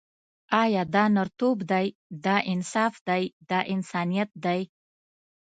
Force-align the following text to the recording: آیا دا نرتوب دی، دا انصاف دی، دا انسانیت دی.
آیا 0.61 0.83
دا 0.93 1.03
نرتوب 1.15 1.57
دی، 1.71 1.87
دا 2.25 2.35
انصاف 2.53 2.93
دی، 3.09 3.23
دا 3.49 3.59
انسانیت 3.73 4.29
دی. 4.45 4.61